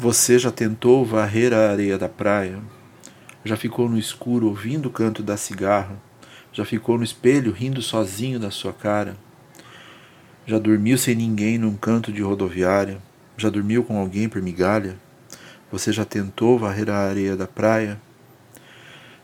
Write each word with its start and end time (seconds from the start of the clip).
Você 0.00 0.38
já 0.38 0.50
tentou 0.50 1.04
varrer 1.04 1.52
a 1.52 1.70
areia 1.72 1.98
da 1.98 2.08
praia? 2.08 2.58
Já 3.44 3.54
ficou 3.54 3.86
no 3.86 3.98
escuro 3.98 4.46
ouvindo 4.46 4.86
o 4.86 4.90
canto 4.90 5.22
da 5.22 5.36
cigarra? 5.36 5.94
Já 6.54 6.64
ficou 6.64 6.96
no 6.96 7.04
espelho 7.04 7.52
rindo 7.52 7.82
sozinho 7.82 8.40
da 8.40 8.50
sua 8.50 8.72
cara? 8.72 9.14
Já 10.46 10.58
dormiu 10.58 10.96
sem 10.96 11.14
ninguém 11.14 11.58
num 11.58 11.76
canto 11.76 12.10
de 12.10 12.22
rodoviária? 12.22 12.96
Já 13.36 13.50
dormiu 13.50 13.84
com 13.84 13.98
alguém 13.98 14.26
por 14.26 14.40
migalha? 14.40 14.96
Você 15.70 15.92
já 15.92 16.06
tentou 16.06 16.58
varrer 16.58 16.88
a 16.88 16.96
areia 16.96 17.36
da 17.36 17.46
praia? 17.46 18.00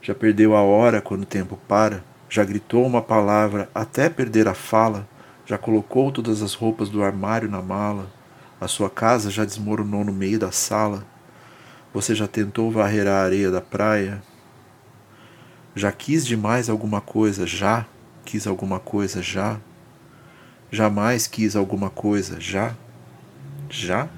Já 0.03 0.15
perdeu 0.15 0.55
a 0.55 0.61
hora 0.61 1.01
quando 1.01 1.23
o 1.23 1.27
tempo 1.27 1.59
para? 1.67 2.05
Já 2.29 2.45
gritou 2.45 2.85
uma 2.85 3.01
palavra 3.01 3.67
até 3.75 4.11
perder 4.11 4.47
a 4.47 4.53
fala? 4.53 5.09
Já 5.47 5.57
colocou 5.57 6.13
todas 6.13 6.43
as 6.43 6.53
roupas 6.53 6.91
do 6.91 7.03
armário 7.03 7.51
na 7.51 7.63
mala? 7.63 8.15
A 8.59 8.67
sua 8.67 8.89
casa 8.89 9.31
já 9.31 9.45
desmoronou 9.45 10.03
no 10.03 10.13
meio 10.13 10.39
da 10.39 10.51
sala? 10.51 11.05
Você 11.93 12.15
já 12.15 12.27
tentou 12.27 12.71
varrer 12.71 13.07
a 13.07 13.23
areia 13.23 13.51
da 13.51 13.61
praia? 13.61 14.23
Já 15.75 15.93
quis 15.93 16.25
demais 16.25 16.71
alguma 16.71 17.03
coisa? 17.03 17.47
Já 17.47 17.87
quis 18.25 18.47
alguma 18.47 18.81
coisa? 18.81 19.23
Já? 19.23 19.61
Jamais 20.71 21.27
quis 21.27 21.55
alguma 21.55 21.91
coisa? 21.91 22.41
Já? 22.41 22.75
Já? 23.69 24.09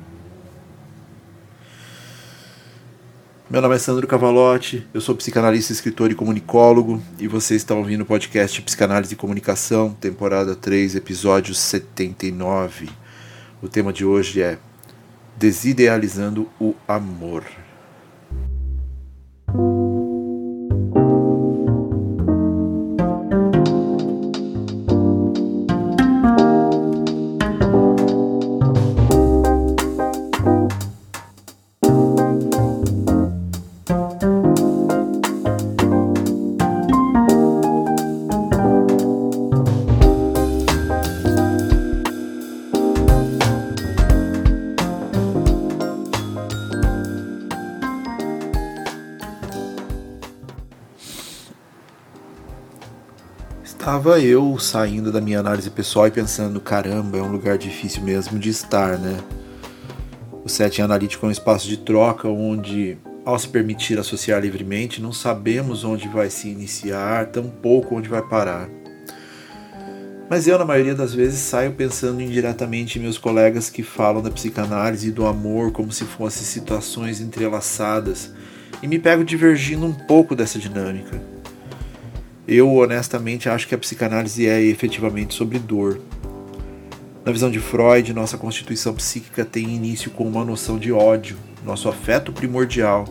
Meu 3.50 3.60
nome 3.60 3.74
é 3.74 3.78
Sandro 3.78 4.06
Cavalotti, 4.06 4.86
eu 4.92 5.00
sou 5.00 5.16
psicanalista, 5.16 5.72
escritor 5.72 6.10
e 6.12 6.14
comunicólogo, 6.14 7.02
e 7.18 7.26
você 7.26 7.56
está 7.56 7.74
ouvindo 7.74 8.02
o 8.02 8.06
podcast 8.06 8.60
Psicanálise 8.60 9.14
e 9.14 9.16
Comunicação, 9.16 9.94
temporada 9.94 10.54
3, 10.54 10.94
episódio 10.94 11.54
79. 11.54 12.88
O 13.60 13.68
tema 13.68 13.92
de 13.92 14.04
hoje 14.04 14.40
é 14.40 14.56
Desidealizando 15.36 16.48
o 16.60 16.76
Amor. 16.86 17.42
Estava 53.68 54.18
eu 54.18 54.58
saindo 54.58 55.12
da 55.12 55.20
minha 55.20 55.40
análise 55.40 55.68
pessoal 55.68 56.06
e 56.06 56.10
pensando, 56.10 56.58
caramba, 56.58 57.18
é 57.18 57.22
um 57.22 57.30
lugar 57.30 57.58
difícil 57.58 58.02
mesmo 58.02 58.38
de 58.38 58.48
estar, 58.48 58.98
né? 58.98 59.20
O 60.42 60.48
setting 60.48 60.80
analítico 60.80 61.26
é 61.26 61.28
um 61.28 61.32
espaço 61.32 61.68
de 61.68 61.76
troca 61.76 62.26
onde, 62.28 62.96
ao 63.26 63.38
se 63.38 63.46
permitir 63.46 63.98
associar 63.98 64.40
livremente, 64.40 65.02
não 65.02 65.12
sabemos 65.12 65.84
onde 65.84 66.08
vai 66.08 66.30
se 66.30 66.48
iniciar, 66.48 67.26
tampouco 67.26 67.94
onde 67.94 68.08
vai 68.08 68.22
parar. 68.22 68.70
Mas 70.30 70.48
eu, 70.48 70.58
na 70.58 70.64
maioria 70.64 70.94
das 70.94 71.12
vezes, 71.12 71.38
saio 71.38 71.72
pensando 71.72 72.22
indiretamente 72.22 72.98
em 72.98 73.02
meus 73.02 73.18
colegas 73.18 73.68
que 73.68 73.82
falam 73.82 74.22
da 74.22 74.30
psicanálise 74.30 75.08
e 75.08 75.12
do 75.12 75.26
amor 75.26 75.72
como 75.72 75.92
se 75.92 76.06
fossem 76.06 76.42
situações 76.42 77.20
entrelaçadas 77.20 78.32
e 78.82 78.88
me 78.88 78.98
pego 78.98 79.22
divergindo 79.22 79.84
um 79.84 79.92
pouco 79.92 80.34
dessa 80.34 80.58
dinâmica. 80.58 81.37
Eu 82.50 82.74
honestamente 82.76 83.46
acho 83.46 83.68
que 83.68 83.74
a 83.74 83.78
psicanálise 83.78 84.46
é 84.46 84.58
efetivamente 84.62 85.34
sobre 85.34 85.58
dor. 85.58 86.00
Na 87.22 87.30
visão 87.30 87.50
de 87.50 87.60
Freud, 87.60 88.14
nossa 88.14 88.38
constituição 88.38 88.94
psíquica 88.94 89.44
tem 89.44 89.68
início 89.68 90.10
com 90.10 90.24
uma 90.24 90.42
noção 90.42 90.78
de 90.78 90.90
ódio, 90.90 91.36
nosso 91.62 91.90
afeto 91.90 92.32
primordial, 92.32 93.04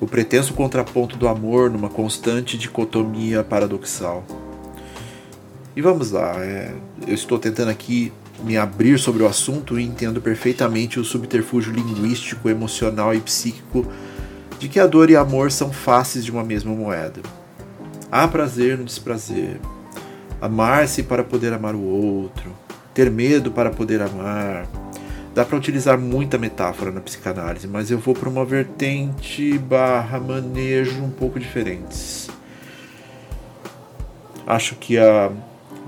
o 0.00 0.08
pretenso 0.08 0.54
contraponto 0.54 1.16
do 1.16 1.28
amor 1.28 1.70
numa 1.70 1.88
constante 1.88 2.58
dicotomia 2.58 3.44
paradoxal. 3.44 4.24
E 5.76 5.80
vamos 5.80 6.10
lá, 6.10 6.34
é, 6.44 6.74
eu 7.06 7.14
estou 7.14 7.38
tentando 7.38 7.70
aqui 7.70 8.12
me 8.42 8.56
abrir 8.56 8.98
sobre 8.98 9.22
o 9.22 9.26
assunto 9.28 9.78
e 9.78 9.84
entendo 9.84 10.20
perfeitamente 10.20 10.98
o 10.98 11.04
subterfúgio 11.04 11.72
linguístico, 11.72 12.48
emocional 12.48 13.14
e 13.14 13.20
psíquico 13.20 13.86
de 14.58 14.68
que 14.68 14.80
a 14.80 14.86
dor 14.88 15.10
e 15.10 15.16
amor 15.16 15.52
são 15.52 15.72
faces 15.72 16.24
de 16.24 16.32
uma 16.32 16.42
mesma 16.42 16.74
moeda. 16.74 17.20
Há 18.10 18.28
prazer 18.28 18.78
no 18.78 18.84
desprazer. 18.84 19.58
Amar-se 20.40 21.02
para 21.02 21.24
poder 21.24 21.52
amar 21.52 21.74
o 21.74 21.82
outro. 21.82 22.52
Ter 22.94 23.10
medo 23.10 23.50
para 23.50 23.70
poder 23.70 24.00
amar. 24.00 24.68
Dá 25.34 25.44
para 25.44 25.56
utilizar 25.56 25.98
muita 25.98 26.38
metáfora 26.38 26.90
na 26.90 27.00
psicanálise, 27.00 27.66
mas 27.66 27.90
eu 27.90 27.98
vou 27.98 28.14
para 28.14 28.28
uma 28.28 28.44
vertente 28.44 29.58
barra 29.58 30.20
manejo 30.20 31.02
um 31.02 31.10
pouco 31.10 31.38
diferentes. 31.38 32.30
Acho 34.46 34.76
que 34.76 34.96
a 34.96 35.30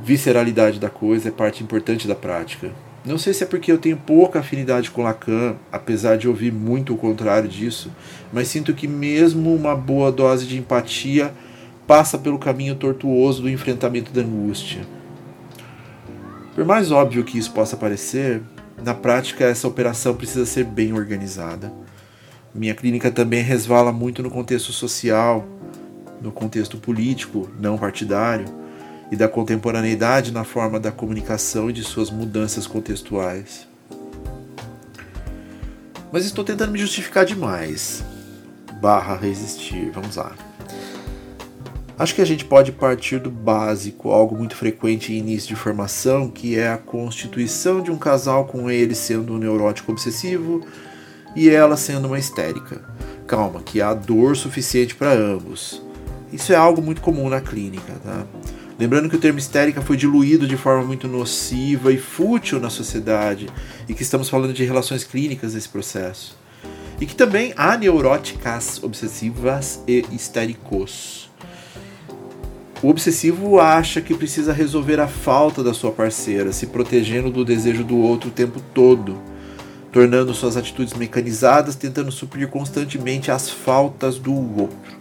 visceralidade 0.02 0.80
da 0.80 0.90
coisa 0.90 1.28
é 1.28 1.30
parte 1.30 1.62
importante 1.62 2.08
da 2.08 2.14
prática. 2.14 2.70
Não 3.04 3.16
sei 3.16 3.32
se 3.32 3.44
é 3.44 3.46
porque 3.46 3.70
eu 3.70 3.78
tenho 3.78 3.96
pouca 3.96 4.40
afinidade 4.40 4.90
com 4.90 5.02
Lacan, 5.02 5.56
apesar 5.70 6.18
de 6.18 6.28
ouvir 6.28 6.52
muito 6.52 6.92
o 6.92 6.98
contrário 6.98 7.48
disso, 7.48 7.90
mas 8.32 8.48
sinto 8.48 8.74
que 8.74 8.88
mesmo 8.88 9.54
uma 9.54 9.74
boa 9.74 10.10
dose 10.12 10.46
de 10.46 10.58
empatia 10.58 11.32
passa 11.88 12.18
pelo 12.18 12.38
caminho 12.38 12.76
tortuoso 12.76 13.40
do 13.40 13.48
enfrentamento 13.48 14.12
da 14.12 14.20
angústia. 14.20 14.86
Por 16.54 16.66
mais 16.66 16.92
óbvio 16.92 17.24
que 17.24 17.38
isso 17.38 17.50
possa 17.50 17.78
parecer, 17.78 18.42
na 18.84 18.92
prática 18.92 19.46
essa 19.46 19.66
operação 19.66 20.14
precisa 20.14 20.44
ser 20.44 20.64
bem 20.64 20.92
organizada. 20.92 21.72
Minha 22.54 22.74
clínica 22.74 23.10
também 23.10 23.42
resvala 23.42 23.90
muito 23.90 24.22
no 24.22 24.30
contexto 24.30 24.70
social, 24.70 25.48
no 26.20 26.30
contexto 26.30 26.76
político, 26.76 27.48
não 27.58 27.78
partidário, 27.78 28.44
e 29.10 29.16
da 29.16 29.26
contemporaneidade 29.26 30.30
na 30.30 30.44
forma 30.44 30.78
da 30.78 30.92
comunicação 30.92 31.70
e 31.70 31.72
de 31.72 31.82
suas 31.82 32.10
mudanças 32.10 32.66
contextuais. 32.66 33.66
Mas 36.12 36.26
estou 36.26 36.44
tentando 36.44 36.72
me 36.72 36.78
justificar 36.78 37.24
demais. 37.24 38.04
Barra 38.78 39.16
resistir, 39.16 39.90
vamos 39.90 40.16
lá. 40.16 40.47
Acho 41.98 42.14
que 42.14 42.22
a 42.22 42.24
gente 42.24 42.44
pode 42.44 42.70
partir 42.70 43.18
do 43.18 43.28
básico, 43.28 44.12
algo 44.12 44.36
muito 44.36 44.54
frequente 44.54 45.12
em 45.12 45.16
início 45.18 45.48
de 45.48 45.56
formação, 45.56 46.30
que 46.30 46.56
é 46.56 46.68
a 46.68 46.78
constituição 46.78 47.82
de 47.82 47.90
um 47.90 47.98
casal 47.98 48.44
com 48.44 48.70
ele 48.70 48.94
sendo 48.94 49.34
um 49.34 49.38
neurótico 49.38 49.90
obsessivo 49.90 50.64
e 51.34 51.50
ela 51.50 51.76
sendo 51.76 52.06
uma 52.06 52.18
histérica. 52.18 52.80
Calma, 53.26 53.60
que 53.62 53.82
há 53.82 53.92
dor 53.92 54.36
suficiente 54.36 54.94
para 54.94 55.12
ambos. 55.12 55.82
Isso 56.32 56.52
é 56.52 56.56
algo 56.56 56.80
muito 56.80 57.00
comum 57.00 57.28
na 57.28 57.40
clínica, 57.40 57.94
tá? 58.04 58.24
Lembrando 58.78 59.10
que 59.10 59.16
o 59.16 59.20
termo 59.20 59.40
histérica 59.40 59.82
foi 59.82 59.96
diluído 59.96 60.46
de 60.46 60.56
forma 60.56 60.84
muito 60.84 61.08
nociva 61.08 61.92
e 61.92 61.98
fútil 61.98 62.60
na 62.60 62.70
sociedade 62.70 63.48
e 63.88 63.94
que 63.94 64.02
estamos 64.02 64.28
falando 64.28 64.52
de 64.52 64.64
relações 64.64 65.02
clínicas 65.02 65.54
nesse 65.54 65.68
processo. 65.68 66.38
E 67.00 67.06
que 67.06 67.16
também 67.16 67.52
há 67.56 67.76
neuróticas 67.76 68.80
obsessivas 68.84 69.82
e 69.88 70.04
histéricos. 70.12 71.27
O 72.80 72.90
obsessivo 72.90 73.58
acha 73.58 74.00
que 74.00 74.14
precisa 74.14 74.52
resolver 74.52 75.00
a 75.00 75.08
falta 75.08 75.64
da 75.64 75.74
sua 75.74 75.90
parceira, 75.90 76.52
se 76.52 76.66
protegendo 76.66 77.28
do 77.28 77.44
desejo 77.44 77.82
do 77.82 77.98
outro 77.98 78.28
o 78.28 78.32
tempo 78.32 78.60
todo, 78.72 79.18
tornando 79.90 80.32
suas 80.32 80.56
atitudes 80.56 80.94
mecanizadas, 80.94 81.74
tentando 81.74 82.12
suprir 82.12 82.46
constantemente 82.46 83.32
as 83.32 83.50
faltas 83.50 84.16
do 84.16 84.32
outro. 84.32 84.96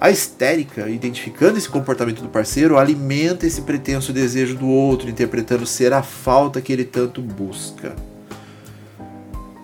A 0.00 0.10
histérica, 0.10 0.88
identificando 0.88 1.56
esse 1.56 1.68
comportamento 1.68 2.20
do 2.20 2.28
parceiro, 2.28 2.78
alimenta 2.78 3.46
esse 3.46 3.62
pretenso 3.62 4.12
desejo 4.12 4.56
do 4.56 4.66
outro, 4.66 5.08
interpretando 5.08 5.66
ser 5.66 5.92
a 5.92 6.02
falta 6.02 6.60
que 6.60 6.72
ele 6.72 6.84
tanto 6.84 7.22
busca. 7.22 7.94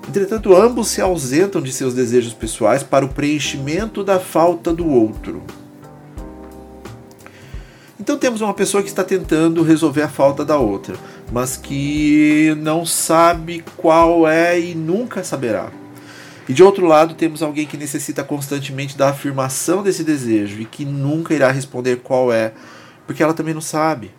Entretanto, 0.08 0.54
ambos 0.54 0.86
se 0.86 1.00
ausentam 1.00 1.60
de 1.60 1.72
seus 1.72 1.94
desejos 1.94 2.32
pessoais 2.32 2.84
para 2.84 3.04
o 3.04 3.08
preenchimento 3.08 4.04
da 4.04 4.20
falta 4.20 4.72
do 4.72 4.86
outro. 4.86 5.42
Então 8.06 8.16
temos 8.16 8.40
uma 8.40 8.54
pessoa 8.54 8.84
que 8.84 8.88
está 8.88 9.02
tentando 9.02 9.64
resolver 9.64 10.02
a 10.02 10.08
falta 10.08 10.44
da 10.44 10.56
outra, 10.56 10.94
mas 11.32 11.56
que 11.56 12.54
não 12.56 12.86
sabe 12.86 13.64
qual 13.76 14.28
é 14.28 14.60
e 14.60 14.76
nunca 14.76 15.24
saberá. 15.24 15.72
E 16.48 16.54
de 16.54 16.62
outro 16.62 16.86
lado, 16.86 17.16
temos 17.16 17.42
alguém 17.42 17.66
que 17.66 17.76
necessita 17.76 18.22
constantemente 18.22 18.96
da 18.96 19.08
afirmação 19.08 19.82
desse 19.82 20.04
desejo 20.04 20.60
e 20.60 20.64
que 20.64 20.84
nunca 20.84 21.34
irá 21.34 21.50
responder 21.50 21.96
qual 21.96 22.32
é, 22.32 22.52
porque 23.08 23.24
ela 23.24 23.34
também 23.34 23.52
não 23.52 23.60
sabe. 23.60 24.12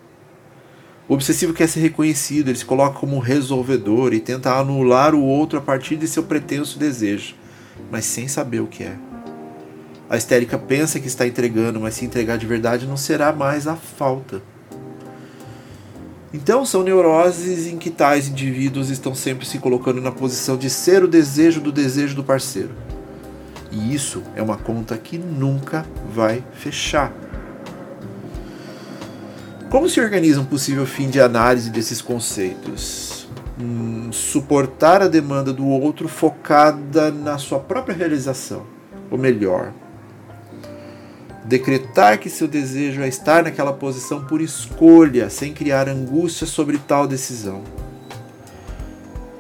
O 1.08 1.14
obsessivo 1.14 1.54
quer 1.54 1.70
ser 1.70 1.80
reconhecido, 1.80 2.50
ele 2.50 2.58
se 2.58 2.66
coloca 2.66 3.00
como 3.00 3.20
resolvedor 3.20 4.14
e 4.14 4.20
tenta 4.20 4.52
anular 4.52 5.16
o 5.16 5.24
outro 5.24 5.60
a 5.60 5.62
partir 5.62 5.96
de 5.96 6.10
seu 6.10 6.24
pretenso 6.24 6.78
desejo, 6.78 7.36
mas 7.90 8.04
sem 8.04 8.28
saber 8.28 8.60
o 8.60 8.68
que 8.68 8.84
é. 8.84 9.07
A 10.10 10.16
histérica 10.16 10.58
pensa 10.58 11.00
que 11.00 11.08
está 11.08 11.28
entregando, 11.28 11.80
mas 11.80 11.96
se 11.96 12.06
entregar 12.06 12.38
de 12.38 12.46
verdade 12.46 12.88
não 12.88 12.96
será 12.96 13.34
mais 13.34 13.68
a 13.68 13.76
falta. 13.76 14.42
Então 16.34 16.66
são 16.66 16.84
neuroses 16.84 17.68
em 17.68 17.78
que 17.78 17.90
tais 17.90 18.28
indivíduos 18.28 18.90
estão 18.90 19.14
sempre 19.14 19.46
se 19.46 19.60
colocando 19.60 20.02
na 20.02 20.12
posição 20.12 20.56
de 20.56 20.70
ser 20.70 21.04
o 21.04 21.08
desejo 21.08 21.60
do 21.60 21.72
desejo 21.72 22.16
do 22.16 22.24
parceiro. 22.24 22.72
E 23.72 23.94
isso 23.94 24.24
é 24.36 24.42
uma 24.42 24.58
conta 24.58 24.98
que 24.98 25.18
nunca 25.18 25.86
vai 26.14 26.44
fechar. 26.54 27.14
Como 29.70 29.90
se 29.90 30.00
organiza 30.00 30.40
um 30.40 30.46
possível 30.46 30.86
fim 30.86 31.10
de 31.10 31.20
análise 31.20 31.70
desses 31.70 32.02
conceitos? 32.02 33.28
Hum, 33.60 34.10
suportar 34.14 35.02
a 35.02 35.08
demanda 35.08 35.52
do 35.52 35.68
outro 35.68 36.08
focada 36.08 37.12
na 37.12 37.38
sua 37.38 37.60
própria 37.60 37.96
realização, 37.96 38.66
ou 39.12 39.18
melhor, 39.18 39.74
decretar 41.48 42.20
que 42.20 42.30
seu 42.30 42.48
desejo 42.48 43.02
é 43.02 43.08
estar 43.08 43.44
naquela 43.44 43.74
posição 43.74 44.26
por 44.26 44.42
escolha, 44.42 45.30
sem 45.30 45.54
criar 45.54 45.88
angústia 45.88 46.46
sobre 46.46 46.78
tal 46.78 47.08
decisão, 47.08 47.64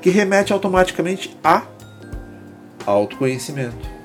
que 0.01 0.09
remete 0.09 0.54
automaticamente 0.54 1.38
a 1.44 1.63
autoconhecimento 2.86 3.98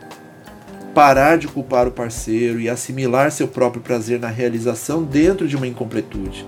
parar 0.93 1.39
de 1.39 1.49
culpar 1.49 1.89
o 1.89 1.91
parceiro 1.91 2.61
e 2.61 2.69
assimilar 2.69 3.33
seu 3.33 3.49
próprio 3.49 3.83
prazer 3.83 4.21
na 4.21 4.29
realização 4.29 5.03
dentro 5.03 5.49
de 5.49 5.57
uma 5.57 5.67
incompletude. 5.67 6.47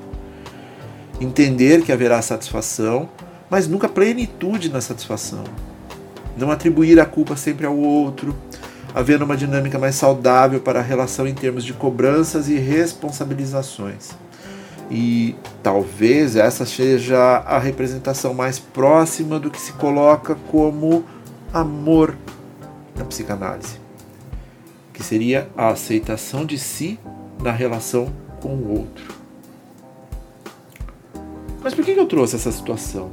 Entender 1.21 1.83
que 1.83 1.93
haverá 1.93 2.21
satisfação, 2.21 3.09
mas 3.49 3.67
nunca 3.67 3.89
plenitude 3.89 4.69
na 4.69 4.81
satisfação. 4.81 5.45
Não 6.37 6.51
atribuir 6.51 7.01
a 7.01 7.07
culpa 7.07 7.37
sempre 7.37 7.65
ao 7.65 7.77
outro, 7.77 8.37
havendo 8.95 9.25
uma 9.25 9.37
dinâmica 9.37 9.79
mais 9.79 9.97
saudável 9.97 10.61
para 10.61 10.79
a 10.79 10.83
relação 10.83 11.27
em 11.27 11.35
termos 11.35 11.65
de 11.65 11.73
cobranças 11.73 12.49
e 12.49 12.57
responsabilizações. 12.57 14.11
E 14.91 15.35
talvez 15.63 16.37
essa 16.37 16.65
seja 16.65 17.19
a 17.19 17.59
representação 17.59 18.33
mais 18.33 18.59
próxima 18.59 19.41
do 19.41 19.51
que 19.51 19.61
se 19.61 19.73
coloca 19.73 20.37
como 20.51 21.05
amor 21.53 22.17
na 22.95 23.05
psicanálise 23.05 23.85
que 24.95 25.03
seria 25.03 25.51
a 25.57 25.69
aceitação 25.69 26.47
de 26.47 26.57
si 26.57 26.99
na 27.43 27.51
relação 27.51 28.11
com 28.41 28.55
o 28.55 28.79
outro. 28.79 29.13
Mas 31.63 31.75
por 31.75 31.85
que 31.85 31.91
eu 31.91 32.07
trouxe 32.07 32.37
essa 32.37 32.53
situação? 32.53 33.11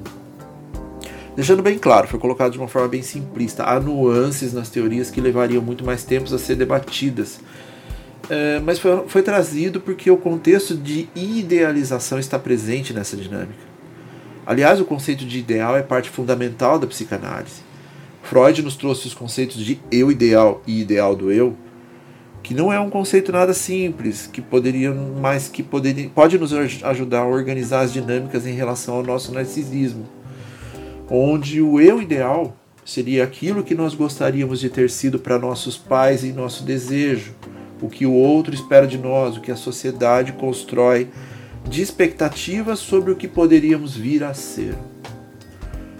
Deixando 1.35 1.63
bem 1.63 1.77
claro, 1.77 2.07
foi 2.07 2.19
colocado 2.19 2.51
de 2.51 2.57
uma 2.57 2.67
forma 2.67 2.89
bem 2.89 3.01
simplista. 3.01 3.63
Há 3.63 3.79
nuances 3.79 4.51
nas 4.53 4.69
teorias 4.69 5.09
que 5.09 5.21
levariam 5.21 5.61
muito 5.61 5.85
mais 5.85 6.03
tempos 6.03 6.33
a 6.33 6.37
ser 6.37 6.55
debatidas. 6.55 7.39
É, 8.29 8.59
mas 8.59 8.79
foi, 8.79 9.07
foi 9.07 9.21
trazido 9.21 9.79
porque 9.79 10.11
o 10.11 10.17
contexto 10.17 10.75
de 10.75 11.09
idealização 11.15 12.19
está 12.19 12.37
presente 12.37 12.93
nessa 12.93 13.15
dinâmica. 13.15 13.71
Aliás, 14.45 14.81
o 14.81 14.85
conceito 14.85 15.25
de 15.25 15.39
ideal 15.39 15.77
é 15.77 15.81
parte 15.81 16.09
fundamental 16.09 16.77
da 16.77 16.85
psicanálise. 16.85 17.61
Freud 18.23 18.61
nos 18.61 18.75
trouxe 18.75 19.07
os 19.07 19.13
conceitos 19.13 19.57
de 19.57 19.79
eu 19.91 20.11
ideal 20.11 20.61
e 20.67 20.81
ideal 20.81 21.15
do 21.15 21.31
eu, 21.31 21.55
que 22.43 22.53
não 22.53 22.71
é 22.71 22.79
um 22.79 22.89
conceito 22.89 23.31
nada 23.31 23.53
simples, 23.53 24.27
que 24.27 24.41
poderia, 24.41 24.93
mas 24.93 25.47
que 25.47 25.63
poderia, 25.63 26.09
pode 26.09 26.37
nos 26.37 26.53
ajudar 26.53 27.21
a 27.21 27.27
organizar 27.27 27.81
as 27.81 27.93
dinâmicas 27.93 28.45
em 28.45 28.53
relação 28.53 28.95
ao 28.95 29.03
nosso 29.03 29.31
narcisismo, 29.33 30.05
onde 31.13 31.61
o 31.61 31.79
eu 31.81 32.01
ideal 32.01 32.55
seria 32.85 33.25
aquilo 33.25 33.65
que 33.65 33.75
nós 33.75 33.93
gostaríamos 33.93 34.61
de 34.61 34.69
ter 34.69 34.89
sido 34.89 35.19
para 35.19 35.37
nossos 35.37 35.77
pais 35.77 36.23
em 36.23 36.31
nosso 36.31 36.63
desejo, 36.63 37.35
o 37.81 37.89
que 37.89 38.05
o 38.05 38.13
outro 38.13 38.53
espera 38.53 38.87
de 38.87 38.97
nós, 38.97 39.35
o 39.35 39.41
que 39.41 39.51
a 39.51 39.57
sociedade 39.57 40.31
constrói 40.31 41.09
de 41.69 41.81
expectativas 41.81 42.79
sobre 42.79 43.11
o 43.11 43.15
que 43.15 43.27
poderíamos 43.27 43.95
vir 43.95 44.23
a 44.23 44.33
ser. 44.33 44.73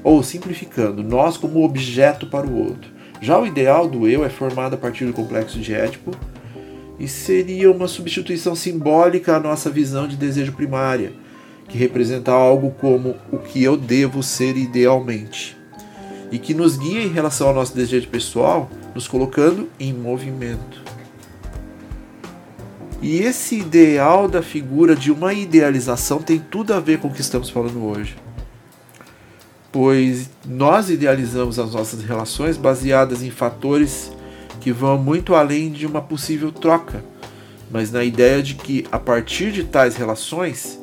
Ou, 0.02 0.24
simplificando, 0.24 1.04
nós 1.04 1.36
como 1.36 1.64
objeto 1.64 2.28
para 2.28 2.48
o 2.48 2.58
outro. 2.58 2.90
Já 3.22 3.38
o 3.38 3.46
ideal 3.46 3.88
do 3.88 4.08
eu 4.08 4.24
é 4.24 4.30
formado 4.30 4.76
a 4.76 4.78
partir 4.78 5.06
do 5.06 5.14
complexo 5.14 5.60
de 5.60 5.74
Édipo 5.74 6.12
e 6.98 7.08
seria 7.08 7.70
uma 7.70 7.88
substituição 7.88 8.56
simbólica 8.56 9.36
à 9.36 9.40
nossa 9.40 9.70
visão 9.70 10.08
de 10.08 10.16
desejo 10.16 10.54
primária, 10.54 11.12
que 11.72 11.78
representa 11.78 12.32
algo 12.32 12.72
como 12.72 13.16
o 13.32 13.38
que 13.38 13.64
eu 13.64 13.78
devo 13.78 14.22
ser 14.22 14.58
idealmente 14.58 15.58
e 16.32 16.38
que 16.38 16.54
nos 16.54 16.78
guia 16.78 17.02
em 17.02 17.12
relação 17.12 17.48
ao 17.48 17.54
nosso 17.54 17.76
desejo 17.76 18.08
pessoal, 18.08 18.70
nos 18.94 19.08
colocando 19.08 19.70
em 19.80 19.94
movimento. 19.94 20.82
E 23.02 23.20
esse 23.20 23.58
ideal 23.58 24.28
da 24.28 24.42
figura 24.42 24.96
de 24.96 25.12
uma 25.12 25.34
idealização 25.34 26.22
tem 26.22 26.40
tudo 26.40 26.74
a 26.74 26.80
ver 26.80 27.00
com 27.00 27.08
o 27.08 27.14
que 27.14 27.22
estamos 27.22 27.50
falando 27.50 27.84
hoje 27.84 28.16
pois 29.72 30.30
nós 30.46 30.90
idealizamos 30.90 31.58
as 31.58 31.74
nossas 31.74 32.04
relações 32.04 32.58
baseadas 32.58 33.24
em 33.24 33.32
fatores 33.32 34.12
que 34.60 34.72
vão 34.72 34.98
muito 34.98 35.34
além 35.34 35.72
de 35.72 35.88
uma 35.88 36.02
possível 36.02 36.52
troca, 36.52 37.04
mas 37.72 37.92
na 37.92 38.04
ideia 38.04 38.44
de 38.44 38.56
que 38.56 38.86
a 38.92 39.00
partir 39.00 39.52
de 39.52 39.64
tais 39.64 39.96
relações 39.96 40.80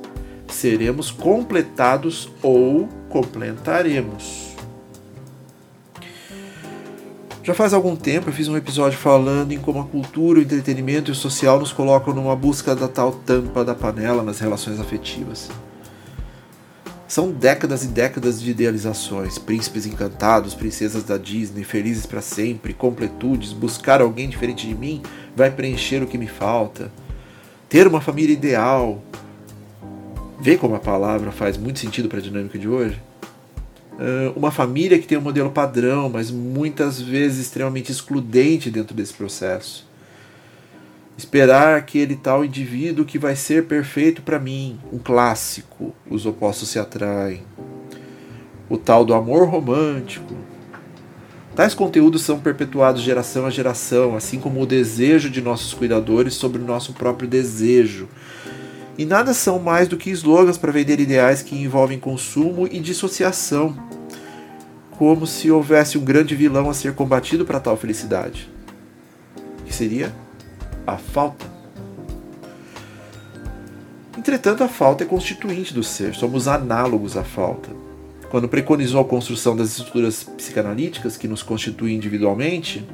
seremos 0.48 1.10
completados 1.10 2.30
ou 2.42 2.88
completaremos. 3.08 4.56
Já 7.42 7.54
faz 7.54 7.72
algum 7.72 7.96
tempo 7.96 8.28
eu 8.28 8.32
fiz 8.32 8.46
um 8.46 8.56
episódio 8.56 8.98
falando 8.98 9.52
em 9.52 9.58
como 9.58 9.80
a 9.80 9.84
cultura, 9.84 10.38
o 10.38 10.42
entretenimento 10.42 11.10
e 11.10 11.12
o 11.12 11.14
social 11.14 11.58
nos 11.58 11.72
colocam 11.72 12.12
numa 12.12 12.36
busca 12.36 12.76
da 12.76 12.86
tal 12.86 13.12
tampa 13.12 13.64
da 13.64 13.74
panela 13.74 14.22
nas 14.22 14.38
relações 14.38 14.78
afetivas. 14.78 15.48
São 17.08 17.30
décadas 17.30 17.84
e 17.84 17.88
décadas 17.88 18.38
de 18.38 18.50
idealizações, 18.50 19.38
príncipes 19.38 19.86
encantados, 19.86 20.54
princesas 20.54 21.02
da 21.04 21.16
Disney, 21.16 21.64
felizes 21.64 22.04
para 22.04 22.20
sempre, 22.20 22.74
completudes, 22.74 23.54
buscar 23.54 24.02
alguém 24.02 24.28
diferente 24.28 24.66
de 24.66 24.74
mim 24.74 25.00
vai 25.34 25.50
preencher 25.50 26.02
o 26.02 26.06
que 26.06 26.18
me 26.18 26.26
falta. 26.26 26.92
Ter 27.66 27.86
uma 27.86 28.02
família 28.02 28.34
ideal. 28.34 29.02
Vê 30.40 30.56
como 30.56 30.76
a 30.76 30.80
palavra 30.80 31.32
faz 31.32 31.56
muito 31.56 31.80
sentido 31.80 32.08
para 32.08 32.18
a 32.18 32.22
dinâmica 32.22 32.56
de 32.56 32.68
hoje? 32.68 33.00
Uh, 33.94 34.38
uma 34.38 34.52
família 34.52 34.96
que 34.96 35.06
tem 35.06 35.18
um 35.18 35.22
modelo 35.22 35.50
padrão, 35.50 36.08
mas 36.08 36.30
muitas 36.30 37.00
vezes 37.00 37.46
extremamente 37.46 37.90
excludente 37.90 38.70
dentro 38.70 38.94
desse 38.94 39.12
processo. 39.12 39.88
Esperar 41.16 41.76
aquele 41.76 42.14
tal 42.14 42.44
indivíduo 42.44 43.04
que 43.04 43.18
vai 43.18 43.34
ser 43.34 43.64
perfeito 43.64 44.22
para 44.22 44.38
mim, 44.38 44.78
um 44.92 44.98
clássico, 44.98 45.92
os 46.08 46.24
opostos 46.24 46.68
se 46.68 46.78
atraem. 46.78 47.42
O 48.68 48.78
tal 48.78 49.04
do 49.04 49.14
amor 49.14 49.48
romântico. 49.48 50.36
Tais 51.56 51.74
conteúdos 51.74 52.22
são 52.22 52.38
perpetuados 52.38 53.02
geração 53.02 53.44
a 53.44 53.50
geração, 53.50 54.14
assim 54.14 54.38
como 54.38 54.62
o 54.62 54.66
desejo 54.66 55.28
de 55.28 55.42
nossos 55.42 55.74
cuidadores 55.74 56.34
sobre 56.34 56.62
o 56.62 56.64
nosso 56.64 56.92
próprio 56.92 57.28
desejo. 57.28 58.08
E 58.98 59.04
nada 59.04 59.32
são 59.32 59.60
mais 59.60 59.86
do 59.86 59.96
que 59.96 60.10
slogans 60.10 60.58
para 60.58 60.72
vender 60.72 60.98
ideais 60.98 61.40
que 61.40 61.54
envolvem 61.54 62.00
consumo 62.00 62.66
e 62.66 62.80
dissociação, 62.80 63.78
como 64.98 65.24
se 65.24 65.48
houvesse 65.48 65.96
um 65.96 66.04
grande 66.04 66.34
vilão 66.34 66.68
a 66.68 66.74
ser 66.74 66.94
combatido 66.94 67.44
para 67.44 67.60
tal 67.60 67.76
felicidade. 67.76 68.50
Que 69.64 69.72
seria 69.72 70.12
a 70.84 70.96
falta. 70.96 71.46
Entretanto, 74.16 74.64
a 74.64 74.68
falta 74.68 75.04
é 75.04 75.06
constituinte 75.06 75.72
do 75.72 75.84
ser, 75.84 76.12
somos 76.16 76.48
análogos 76.48 77.16
à 77.16 77.22
falta. 77.22 77.68
Quando 78.28 78.48
preconizou 78.48 79.00
a 79.00 79.04
construção 79.04 79.56
das 79.56 79.78
estruturas 79.78 80.24
psicanalíticas 80.24 81.16
que 81.16 81.28
nos 81.28 81.42
constituem 81.42 81.94
individualmente, 81.94 82.84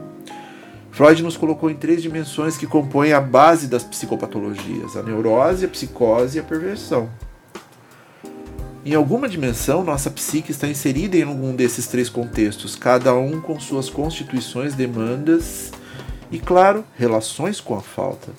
Freud 0.95 1.25
nos 1.25 1.37
colocou 1.37 1.69
em 1.69 1.75
três 1.75 2.01
dimensões 2.01 2.57
que 2.57 2.69
compõem 2.69 3.13
a 3.13 3.21
base 3.21 3.67
das 3.67 3.83
psicopatologias: 3.83 4.97
a 4.97 5.03
neurose, 5.03 5.65
a 5.65 5.69
psicose 5.69 6.39
e 6.39 6.41
a 6.41 6.45
perversão. 6.45 7.11
Em 8.87 8.95
alguma 8.95 9.29
dimensão, 9.29 9.83
nossa 9.83 10.09
psique 10.09 10.53
está 10.53 10.69
inserida 10.69 11.17
em 11.17 11.25
algum 11.25 11.53
desses 11.57 11.89
três 11.89 12.09
contextos, 12.09 12.77
cada 12.77 13.13
um 13.13 13.41
com 13.41 13.59
suas 13.59 13.91
constituições, 13.91 14.75
demandas 14.75 15.73
e, 16.31 16.39
claro, 16.39 16.85
relações 16.97 17.61
com 17.61 17.75
a 17.75 17.81
falta. 17.81 18.31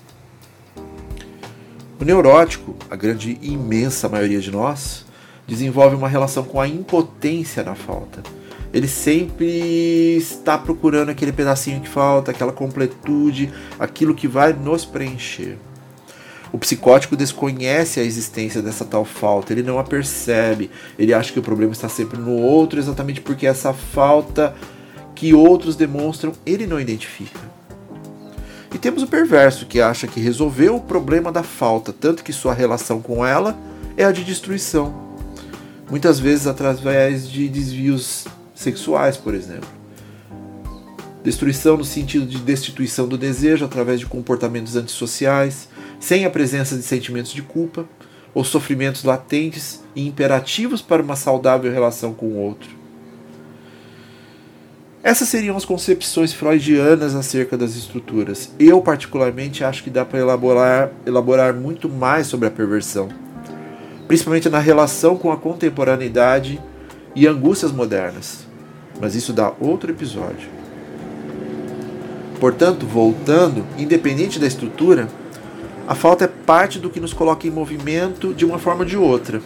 O 2.00 2.06
neurótico, 2.06 2.74
a 2.90 2.96
grande 2.96 3.38
e 3.42 3.52
imensa 3.52 4.08
maioria 4.08 4.40
de 4.40 4.52
nós, 4.52 5.04
desenvolve 5.46 5.98
uma 5.98 6.08
relação 6.08 6.46
com 6.46 6.62
a 6.62 6.68
impotência 6.70 7.64
na 7.64 7.76
falta. 7.76 8.24
Ele 8.76 8.90
sempre 8.90 10.18
está 10.18 10.58
procurando 10.58 11.08
aquele 11.08 11.32
pedacinho 11.32 11.80
que 11.80 11.88
falta, 11.88 12.32
aquela 12.32 12.52
completude, 12.52 13.50
aquilo 13.80 14.14
que 14.14 14.28
vai 14.28 14.52
nos 14.52 14.84
preencher. 14.84 15.58
O 16.52 16.58
psicótico 16.58 17.16
desconhece 17.16 18.02
a 18.02 18.04
existência 18.04 18.62
dessa 18.62 18.84
tal 18.84 19.06
falta, 19.06 19.54
ele 19.54 19.64
não 19.64 19.80
a 19.80 19.84
percebe, 19.86 20.70
ele 21.00 21.14
acha 21.14 21.32
que 21.32 21.40
o 21.40 21.42
problema 21.42 21.72
está 21.72 21.88
sempre 21.88 22.20
no 22.20 22.34
outro, 22.34 22.78
exatamente 22.78 23.22
porque 23.22 23.48
essa 23.48 23.72
falta 23.72 24.54
que 25.16 25.34
outros 25.34 25.78
demonstram 25.78 26.34
ele 26.46 26.68
não 26.68 26.78
identifica. 26.78 27.40
E 28.74 28.78
temos 28.78 29.04
o 29.04 29.08
perverso 29.08 29.68
que 29.68 29.80
acha 29.80 30.06
que 30.06 30.20
resolveu 30.20 30.76
o 30.76 30.82
problema 30.82 31.32
da 31.32 31.44
falta, 31.44 31.94
tanto 31.94 32.26
que 32.26 32.34
sua 32.34 32.54
relação 32.54 33.02
com 33.02 33.26
ela 33.26 33.58
é 33.96 34.04
a 34.04 34.12
de 34.12 34.26
destruição. 34.26 34.94
Muitas 35.90 36.20
vezes 36.20 36.46
através 36.46 37.30
de 37.30 37.48
desvios 37.48 38.26
sexuais, 38.56 39.18
por 39.18 39.36
exemplo. 39.36 39.70
Destruição 41.24 41.78
no 41.78 41.84
sentido 41.84 42.26
de 42.26 42.38
destituição 42.38 43.08
do 43.08 43.18
desejo 43.18 43.66
através 43.66 44.00
de 44.00 44.06
comportamentos 44.06 44.76
antissociais, 44.76 45.68
sem 46.00 46.26
a 46.26 46.30
presença 46.30 46.76
de 46.76 46.84
sentimentos 46.84 47.34
de 47.34 47.42
culpa 47.42 47.86
ou 48.34 48.44
sofrimentos 48.44 49.04
latentes 49.04 49.84
e 49.96 50.08
imperativos 50.08 50.82
para 50.82 51.02
uma 51.02 51.16
saudável 51.16 51.72
relação 51.72 52.14
com 52.14 52.28
o 52.28 52.38
outro. 52.38 52.70
Essas 55.02 55.30
seriam 55.30 55.56
as 55.56 55.64
concepções 55.64 56.34
freudianas 56.34 57.14
acerca 57.14 57.56
das 57.56 57.76
estruturas. 57.76 58.52
Eu, 58.60 58.82
particularmente, 58.82 59.64
acho 59.64 59.84
que 59.84 59.90
dá 59.90 60.04
para 60.04 60.20
elaborar, 60.20 60.92
elaborar 61.06 61.54
muito 61.54 61.88
mais 61.88 62.26
sobre 62.26 62.48
a 62.48 62.52
perversão, 62.52 63.10
principalmente 64.08 64.50
na 64.50 64.60
relação 64.60 65.16
com 65.16 65.32
a 65.32 65.38
contemporaneidade 65.38 66.60
e 67.16 67.28
angústias 67.28 67.72
modernas. 67.72 68.45
Mas 69.00 69.16
isso 69.16 69.34
dá 69.34 69.54
outro 69.60 69.92
episódio. 69.92 70.50
Portanto, 72.40 72.86
voltando, 72.86 73.66
independente 73.78 74.40
da 74.40 74.48
estrutura, 74.48 75.08
a 75.88 75.96
falta 75.96 76.26
é 76.26 76.28
parte 76.28 76.80
do 76.80 76.90
que 76.90 77.00
nos 77.00 77.14
coloca 77.14 77.48
em 77.48 77.52
movimento 77.52 78.34
de 78.34 78.46
uma 78.46 78.58
forma 78.58 78.82
ou 78.82 78.86
de 78.86 78.98
outra. 78.98 79.42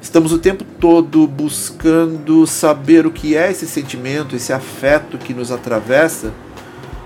Estamos 0.00 0.32
o 0.32 0.38
tempo 0.38 0.64
todo 0.80 1.26
buscando 1.26 2.46
saber 2.46 3.06
o 3.06 3.10
que 3.10 3.36
é 3.36 3.50
esse 3.50 3.66
sentimento, 3.66 4.36
esse 4.36 4.52
afeto 4.52 5.18
que 5.18 5.34
nos 5.34 5.50
atravessa 5.50 6.32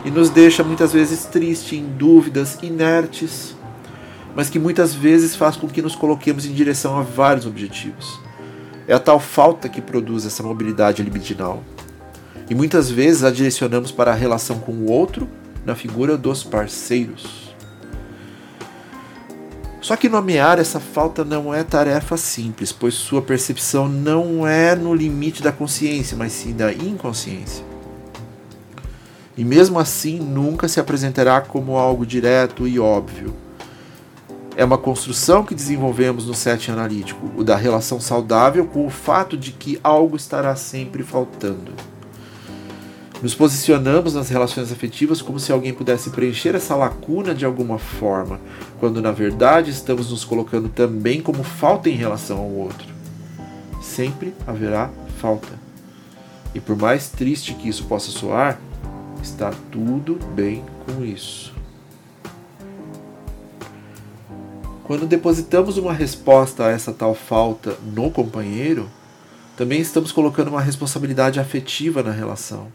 e 0.04 0.10
nos 0.10 0.30
deixa 0.30 0.62
muitas 0.62 0.92
vezes 0.92 1.24
triste, 1.24 1.76
em 1.76 1.84
dúvidas, 1.84 2.58
inertes, 2.62 3.56
mas 4.34 4.50
que 4.50 4.58
muitas 4.58 4.94
vezes 4.94 5.36
faz 5.36 5.56
com 5.56 5.68
que 5.68 5.82
nos 5.82 5.94
coloquemos 5.94 6.44
em 6.46 6.52
direção 6.52 6.98
a 6.98 7.02
vários 7.02 7.46
objetivos. 7.46 8.20
É 8.92 8.94
a 8.94 8.98
tal 8.98 9.18
falta 9.18 9.70
que 9.70 9.80
produz 9.80 10.26
essa 10.26 10.42
mobilidade 10.42 11.02
libidinal. 11.02 11.64
E 12.50 12.54
muitas 12.54 12.90
vezes 12.90 13.24
a 13.24 13.30
direcionamos 13.30 13.90
para 13.90 14.10
a 14.10 14.14
relação 14.14 14.58
com 14.58 14.72
o 14.72 14.90
outro 14.90 15.26
na 15.64 15.74
figura 15.74 16.14
dos 16.14 16.44
parceiros. 16.44 17.54
Só 19.80 19.96
que 19.96 20.10
nomear 20.10 20.58
essa 20.58 20.78
falta 20.78 21.24
não 21.24 21.54
é 21.54 21.64
tarefa 21.64 22.18
simples, 22.18 22.70
pois 22.70 22.92
sua 22.92 23.22
percepção 23.22 23.88
não 23.88 24.46
é 24.46 24.76
no 24.76 24.94
limite 24.94 25.42
da 25.42 25.52
consciência, 25.52 26.14
mas 26.14 26.32
sim 26.32 26.52
da 26.52 26.70
inconsciência. 26.70 27.64
E 29.38 29.42
mesmo 29.42 29.78
assim, 29.78 30.18
nunca 30.18 30.68
se 30.68 30.78
apresentará 30.78 31.40
como 31.40 31.78
algo 31.78 32.04
direto 32.04 32.68
e 32.68 32.78
óbvio. 32.78 33.34
É 34.54 34.64
uma 34.64 34.76
construção 34.76 35.44
que 35.44 35.54
desenvolvemos 35.54 36.26
no 36.26 36.34
set 36.34 36.70
analítico, 36.70 37.30
o 37.36 37.42
da 37.42 37.56
relação 37.56 37.98
saudável 37.98 38.66
com 38.66 38.86
o 38.86 38.90
fato 38.90 39.36
de 39.36 39.50
que 39.50 39.80
algo 39.82 40.14
estará 40.14 40.54
sempre 40.54 41.02
faltando. 41.02 41.72
Nos 43.22 43.34
posicionamos 43.34 44.14
nas 44.14 44.28
relações 44.28 44.72
afetivas 44.72 45.22
como 45.22 45.38
se 45.38 45.52
alguém 45.52 45.72
pudesse 45.72 46.10
preencher 46.10 46.54
essa 46.54 46.74
lacuna 46.74 47.34
de 47.34 47.44
alguma 47.44 47.78
forma, 47.78 48.40
quando 48.80 49.00
na 49.00 49.12
verdade 49.12 49.70
estamos 49.70 50.10
nos 50.10 50.24
colocando 50.24 50.68
também 50.68 51.20
como 51.20 51.42
falta 51.44 51.88
em 51.88 51.94
relação 51.94 52.38
ao 52.38 52.50
outro. 52.50 52.88
Sempre 53.80 54.34
haverá 54.46 54.90
falta. 55.18 55.48
E 56.54 56.60
por 56.60 56.76
mais 56.76 57.08
triste 57.08 57.54
que 57.54 57.68
isso 57.68 57.84
possa 57.84 58.10
soar, 58.10 58.60
está 59.22 59.52
tudo 59.70 60.18
bem 60.34 60.64
com 60.84 61.04
isso. 61.04 61.54
Quando 64.92 65.06
depositamos 65.06 65.78
uma 65.78 65.94
resposta 65.94 66.66
a 66.66 66.70
essa 66.70 66.92
tal 66.92 67.14
falta 67.14 67.78
no 67.94 68.10
companheiro, 68.10 68.90
também 69.56 69.80
estamos 69.80 70.12
colocando 70.12 70.48
uma 70.48 70.60
responsabilidade 70.60 71.40
afetiva 71.40 72.02
na 72.02 72.10
relação. 72.10 72.66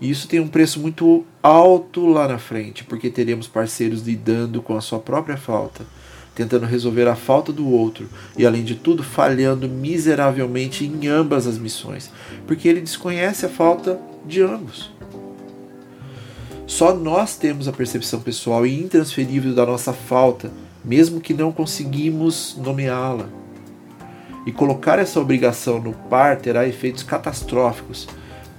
E 0.00 0.10
isso 0.10 0.26
tem 0.26 0.40
um 0.40 0.48
preço 0.48 0.80
muito 0.80 1.24
alto 1.40 2.08
lá 2.08 2.26
na 2.26 2.38
frente, 2.38 2.82
porque 2.82 3.08
teremos 3.08 3.46
parceiros 3.46 4.02
lidando 4.02 4.60
com 4.60 4.76
a 4.76 4.80
sua 4.80 4.98
própria 4.98 5.36
falta, 5.36 5.86
tentando 6.34 6.66
resolver 6.66 7.06
a 7.06 7.14
falta 7.14 7.52
do 7.52 7.68
outro 7.68 8.08
e, 8.36 8.44
além 8.44 8.64
de 8.64 8.74
tudo, 8.74 9.04
falhando 9.04 9.68
miseravelmente 9.68 10.84
em 10.84 11.06
ambas 11.06 11.46
as 11.46 11.56
missões, 11.56 12.10
porque 12.48 12.66
ele 12.66 12.80
desconhece 12.80 13.46
a 13.46 13.48
falta 13.48 13.96
de 14.26 14.42
ambos. 14.42 14.90
Só 16.66 16.92
nós 16.92 17.36
temos 17.36 17.68
a 17.68 17.72
percepção 17.72 18.18
pessoal 18.20 18.66
e 18.66 18.82
intransferível 18.82 19.54
da 19.54 19.64
nossa 19.64 19.92
falta, 19.92 20.50
mesmo 20.84 21.20
que 21.20 21.34
não 21.34 21.52
conseguimos 21.52 22.56
nomeá-la. 22.58 23.26
E 24.46 24.52
colocar 24.52 24.98
essa 24.98 25.20
obrigação 25.20 25.80
no 25.80 25.92
par 25.92 26.36
terá 26.36 26.66
efeitos 26.66 27.02
catastróficos 27.02 28.08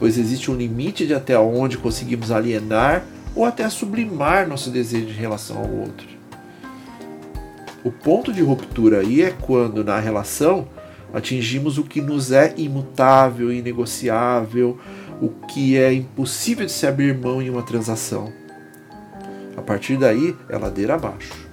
pois 0.03 0.17
existe 0.17 0.51
um 0.51 0.55
limite 0.55 1.07
de 1.07 1.13
até 1.13 1.39
onde 1.39 1.77
conseguimos 1.77 2.29
alienar 2.29 3.05
ou 3.33 3.45
até 3.45 3.69
sublimar 3.69 4.45
nosso 4.45 4.69
desejo 4.69 5.07
em 5.07 5.13
relação 5.13 5.57
ao 5.57 5.69
outro. 5.69 6.05
O 7.85 7.89
ponto 7.89 8.33
de 8.33 8.41
ruptura 8.41 8.99
aí 8.99 9.21
é 9.21 9.29
quando, 9.29 9.81
na 9.81 9.97
relação, 9.99 10.67
atingimos 11.13 11.77
o 11.77 11.83
que 11.85 12.01
nos 12.01 12.33
é 12.33 12.53
imutável, 12.57 13.49
inegociável, 13.49 14.77
o 15.21 15.29
que 15.29 15.77
é 15.77 15.93
impossível 15.93 16.65
de 16.65 16.71
se 16.73 16.85
abrir 16.85 17.17
mão 17.17 17.41
em 17.41 17.49
uma 17.49 17.63
transação. 17.63 18.29
A 19.55 19.61
partir 19.61 19.95
daí, 19.95 20.35
é 20.49 20.57
ladeira 20.57 20.95
abaixo. 20.95 21.52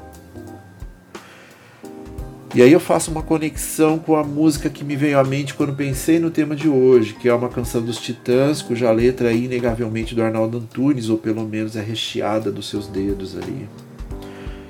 E 2.53 2.61
aí 2.61 2.73
eu 2.73 2.81
faço 2.81 3.13
uma 3.13 3.23
conexão 3.23 3.97
com 3.97 4.17
a 4.17 4.25
música 4.25 4.69
que 4.69 4.83
me 4.83 4.97
veio 4.97 5.21
à 5.21 5.23
mente 5.23 5.55
quando 5.55 5.73
pensei 5.73 6.19
no 6.19 6.33
tema 6.33 6.57
de 6.57 6.69
hoje, 6.69 7.15
que 7.15 7.29
é 7.29 7.35
uma 7.35 7.49
canção 7.49 7.81
dos 7.81 7.97
Titãs, 7.99 8.61
cuja 8.61 8.91
letra 8.91 9.31
é 9.31 9.37
inegavelmente 9.37 10.17
do 10.17 10.23
Arnaldo 10.23 10.59
Antunes, 10.59 11.09
ou 11.09 11.17
pelo 11.17 11.47
menos 11.47 11.77
é 11.77 11.81
recheada 11.81 12.51
dos 12.51 12.69
seus 12.69 12.89
dedos 12.89 13.37
ali. 13.37 13.69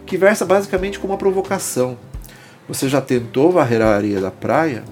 Que 0.05 0.19
versa 0.19 0.45
basicamente 0.45 0.99
com 0.99 1.07
uma 1.07 1.17
provocação. 1.17 1.97
Você 2.69 2.87
já 2.87 3.01
tentou 3.01 3.51
varrer 3.51 3.81
a 3.81 3.95
areia 3.95 4.21
da 4.21 4.31
praia? 4.31 4.85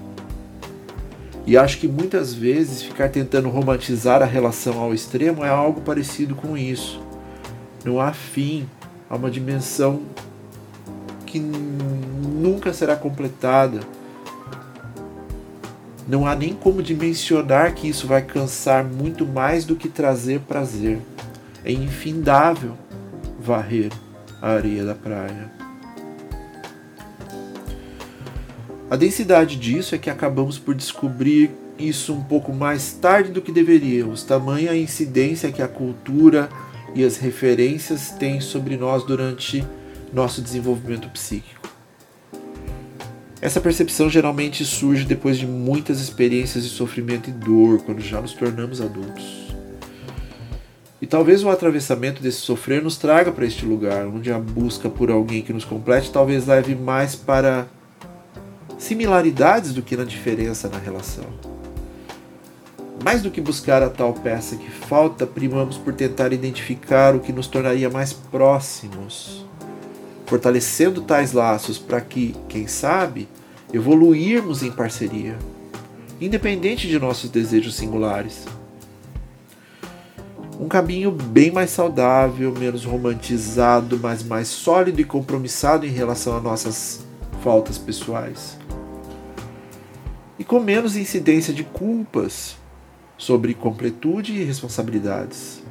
E 1.45 1.55
acho 1.55 1.77
que 1.77 1.87
muitas 1.87 2.33
vezes 2.33 2.81
ficar 2.81 3.09
tentando 3.09 3.49
romantizar 3.49 4.23
a 4.23 4.25
relação 4.25 4.79
ao 4.79 4.95
extremo 4.95 5.45
é 5.45 5.49
algo 5.49 5.81
parecido 5.81 6.33
com 6.33 6.57
isso. 6.57 6.99
Não 7.85 8.01
há 8.01 8.11
fim, 8.13 8.67
há 9.07 9.15
uma 9.15 9.29
dimensão 9.29 10.01
que 11.25 11.39
nunca 12.39 12.73
será 12.73 12.95
completada. 12.95 13.81
Não 16.07 16.25
há 16.25 16.35
nem 16.35 16.53
como 16.53 16.81
dimensionar 16.81 17.75
que 17.75 17.87
isso 17.87 18.07
vai 18.07 18.21
cansar 18.21 18.83
muito 18.83 19.27
mais 19.27 19.65
do 19.65 19.75
que 19.75 19.89
trazer 19.89 20.39
prazer. 20.41 20.99
É 21.63 21.71
infindável 21.71 22.75
varrer 23.39 23.91
a 24.41 24.49
areia 24.51 24.83
da 24.83 24.95
praia. 24.95 25.51
A 28.89 28.95
densidade 28.95 29.55
disso 29.55 29.93
é 29.93 29.99
que 29.99 30.09
acabamos 30.09 30.57
por 30.57 30.73
descobrir 30.73 31.51
isso 31.77 32.11
um 32.11 32.23
pouco 32.23 32.51
mais 32.51 32.91
tarde 32.93 33.31
do 33.31 33.41
que 33.41 33.51
deveríamos, 33.51 34.23
tamanha 34.23 34.71
a 34.71 34.77
incidência 34.77 35.51
que 35.51 35.61
a 35.61 35.67
cultura 35.67 36.49
e 36.95 37.05
as 37.05 37.17
referências 37.17 38.09
têm 38.09 38.41
sobre 38.41 38.75
nós 38.75 39.03
durante 39.03 39.63
nosso 40.11 40.41
desenvolvimento 40.41 41.07
psíquico. 41.09 41.58
Essa 43.41 43.61
percepção 43.61 44.09
geralmente 44.09 44.65
surge 44.65 45.05
depois 45.05 45.37
de 45.37 45.47
muitas 45.47 46.01
experiências 46.01 46.65
de 46.65 46.69
sofrimento 46.69 47.29
e 47.29 47.33
dor, 47.33 47.81
quando 47.83 48.01
já 48.01 48.19
nos 48.19 48.33
tornamos 48.33 48.81
adultos. 48.81 49.47
E 51.01 51.07
talvez 51.07 51.41
o 51.41 51.49
atravessamento 51.49 52.21
desse 52.21 52.39
sofrer 52.39 52.83
nos 52.83 52.97
traga 52.97 53.31
para 53.31 53.45
este 53.45 53.65
lugar, 53.65 54.05
onde 54.07 54.29
a 54.29 54.37
busca 54.37 54.89
por 54.89 55.09
alguém 55.09 55.41
que 55.41 55.53
nos 55.53 55.63
complete 55.63 56.11
talvez 56.11 56.45
leve 56.47 56.75
mais 56.75 57.15
para 57.15 57.67
similaridades 58.77 59.73
do 59.73 59.81
que 59.81 59.95
na 59.95 60.03
diferença 60.03 60.67
na 60.67 60.77
relação. 60.77 61.25
Mais 63.01 63.21
do 63.21 63.31
que 63.31 63.39
buscar 63.39 63.81
a 63.81 63.89
tal 63.89 64.11
peça 64.11 64.57
que 64.57 64.69
falta, 64.69 65.25
primamos 65.25 65.77
por 65.77 65.93
tentar 65.93 66.33
identificar 66.33 67.15
o 67.15 67.21
que 67.21 67.31
nos 67.31 67.47
tornaria 67.47 67.89
mais 67.89 68.11
próximos 68.11 69.47
fortalecendo 70.29 71.01
tais 71.01 71.33
laços 71.33 71.79
para 71.79 71.99
que, 71.99 72.35
quem 72.47 72.67
sabe, 72.67 73.27
evoluirmos 73.73 74.61
em 74.61 74.71
parceria, 74.71 75.35
independente 76.21 76.87
de 76.87 76.99
nossos 76.99 77.31
desejos 77.31 77.75
singulares. 77.75 78.45
Um 80.59 80.67
caminho 80.67 81.09
bem 81.09 81.49
mais 81.49 81.71
saudável, 81.71 82.53
menos 82.53 82.85
romantizado, 82.85 83.97
mas 83.97 84.21
mais 84.21 84.47
sólido 84.47 85.01
e 85.01 85.03
compromissado 85.03 85.87
em 85.87 85.89
relação 85.89 86.37
a 86.37 86.39
nossas 86.39 87.03
faltas 87.41 87.79
pessoais. 87.79 88.55
E 90.37 90.43
com 90.43 90.59
menos 90.59 90.95
incidência 90.95 91.51
de 91.51 91.63
culpas 91.63 92.55
sobre 93.17 93.55
completude 93.55 94.33
e 94.33 94.43
responsabilidades. 94.43 95.63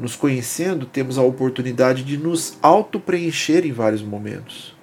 Nos 0.00 0.16
conhecendo, 0.16 0.86
temos 0.86 1.18
a 1.18 1.22
oportunidade 1.22 2.02
de 2.02 2.16
nos 2.16 2.56
auto-preencher 2.62 3.66
em 3.66 3.72
vários 3.72 4.00
momentos, 4.00 4.74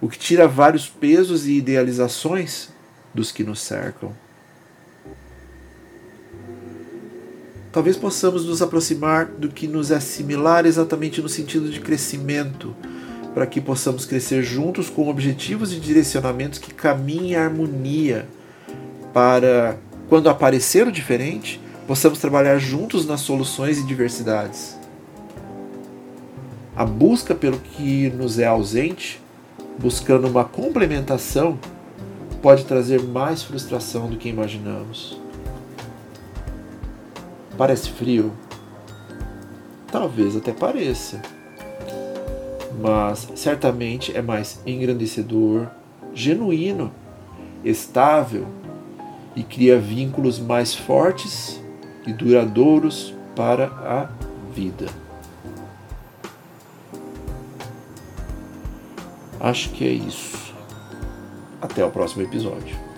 o 0.00 0.08
que 0.08 0.18
tira 0.18 0.48
vários 0.48 0.88
pesos 0.88 1.46
e 1.46 1.52
idealizações 1.52 2.70
dos 3.14 3.30
que 3.30 3.44
nos 3.44 3.60
cercam. 3.60 4.12
Talvez 7.70 7.96
possamos 7.96 8.44
nos 8.44 8.60
aproximar 8.60 9.26
do 9.26 9.48
que 9.48 9.68
nos 9.68 9.92
é 9.92 10.00
similar 10.00 10.66
exatamente 10.66 11.22
no 11.22 11.28
sentido 11.28 11.70
de 11.70 11.78
crescimento, 11.78 12.74
para 13.32 13.46
que 13.46 13.60
possamos 13.60 14.04
crescer 14.04 14.42
juntos 14.42 14.90
com 14.90 15.08
objetivos 15.08 15.72
e 15.72 15.78
direcionamentos 15.78 16.58
que 16.58 16.74
caminhem 16.74 17.34
em 17.34 17.36
harmonia, 17.36 18.26
para, 19.12 19.78
quando 20.08 20.28
aparecer 20.28 20.88
o 20.88 20.92
diferente, 20.92 21.60
possamos 21.90 22.20
trabalhar 22.20 22.56
juntos 22.56 23.04
nas 23.04 23.20
soluções 23.20 23.76
e 23.76 23.82
diversidades. 23.82 24.78
A 26.76 26.84
busca 26.84 27.34
pelo 27.34 27.58
que 27.58 28.08
nos 28.10 28.38
é 28.38 28.46
ausente, 28.46 29.20
buscando 29.76 30.28
uma 30.28 30.44
complementação, 30.44 31.58
pode 32.40 32.64
trazer 32.64 33.02
mais 33.02 33.42
frustração 33.42 34.08
do 34.08 34.16
que 34.16 34.28
imaginamos. 34.28 35.20
Parece 37.58 37.90
frio? 37.90 38.32
Talvez 39.90 40.36
até 40.36 40.52
pareça. 40.52 41.20
Mas 42.80 43.26
certamente 43.34 44.16
é 44.16 44.22
mais 44.22 44.62
engrandecedor, 44.64 45.66
genuíno, 46.14 46.92
estável 47.64 48.46
e 49.34 49.42
cria 49.42 49.76
vínculos 49.76 50.38
mais 50.38 50.72
fortes 50.72 51.59
e 52.06 52.12
duradouros 52.12 53.14
para 53.36 53.66
a 53.66 54.08
vida. 54.52 54.86
Acho 59.38 59.70
que 59.70 59.86
é 59.86 59.92
isso. 59.92 60.54
Até 61.62 61.84
o 61.84 61.90
próximo 61.90 62.22
episódio. 62.22 62.89